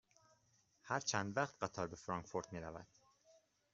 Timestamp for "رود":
2.59-2.87